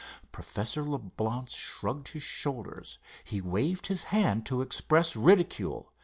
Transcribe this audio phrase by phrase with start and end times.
[0.31, 2.97] Professor Leblance shrugged his shoulders.
[3.23, 5.93] He waved his hand to express ridicule.